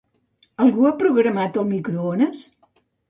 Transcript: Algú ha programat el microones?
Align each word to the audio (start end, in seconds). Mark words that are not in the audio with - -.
Algú 0.63 0.87
ha 0.89 0.93
programat 1.03 1.59
el 1.65 1.67
microones? 1.75 2.43